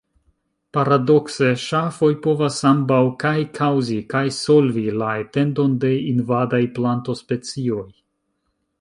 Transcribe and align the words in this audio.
Paradokse, 0.77 1.49
ŝafoj 1.63 2.09
povas 2.23 2.57
ambaŭ 2.71 2.99
kaj 3.25 3.35
kaŭzi 3.59 3.99
kaj 4.15 4.25
solvi 4.41 4.89
la 5.03 5.13
etendon 5.27 5.79
de 5.85 5.95
invadaj 6.11 6.65
plantospecioj. 6.81 7.83